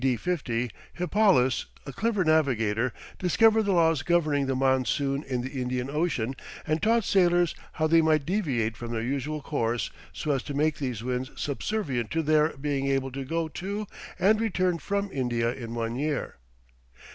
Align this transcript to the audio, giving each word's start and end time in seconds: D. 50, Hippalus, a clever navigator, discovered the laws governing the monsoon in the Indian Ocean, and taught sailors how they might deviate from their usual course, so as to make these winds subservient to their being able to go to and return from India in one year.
D. 0.03 0.15
50, 0.17 0.71
Hippalus, 0.95 1.67
a 1.85 1.93
clever 1.93 2.23
navigator, 2.25 2.91
discovered 3.19 3.61
the 3.65 3.71
laws 3.73 4.01
governing 4.01 4.47
the 4.47 4.55
monsoon 4.55 5.21
in 5.23 5.41
the 5.41 5.51
Indian 5.61 5.91
Ocean, 5.91 6.35
and 6.65 6.81
taught 6.81 7.03
sailors 7.03 7.53
how 7.73 7.85
they 7.85 8.01
might 8.01 8.25
deviate 8.25 8.75
from 8.75 8.89
their 8.93 9.03
usual 9.03 9.43
course, 9.43 9.91
so 10.11 10.31
as 10.31 10.41
to 10.41 10.55
make 10.55 10.79
these 10.79 11.03
winds 11.03 11.29
subservient 11.39 12.09
to 12.09 12.23
their 12.23 12.57
being 12.57 12.87
able 12.87 13.11
to 13.11 13.23
go 13.23 13.47
to 13.47 13.85
and 14.17 14.41
return 14.41 14.79
from 14.79 15.07
India 15.13 15.53
in 15.53 15.75
one 15.75 15.95
year. 15.95 16.37